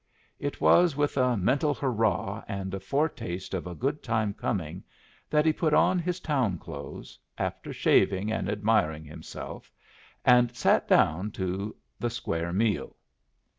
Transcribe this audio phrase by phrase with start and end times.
[0.39, 4.83] It was with a mental hurrah and a foretaste of a good time coming
[5.29, 9.71] that he put on his town clothes, after shaving and admiring himself,
[10.25, 12.95] and sat down to the square meal.